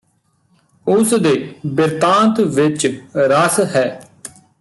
ਉਸ 0.87 1.13
ਦੇ 1.13 1.33
ਬਿਰਤਾਂਤ 1.65 2.39
ਵਿੱਚ 2.39 2.87
ਰਸ 3.15 3.59
ਹੈ 3.59 3.85